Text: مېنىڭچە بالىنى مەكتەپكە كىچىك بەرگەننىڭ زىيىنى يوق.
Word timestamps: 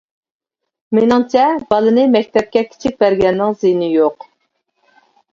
مېنىڭچە 0.97 1.43
بالىنى 1.73 2.05
مەكتەپكە 2.15 2.63
كىچىك 2.69 2.97
بەرگەننىڭ 3.03 3.53
زىيىنى 3.59 3.91
يوق. 3.97 4.27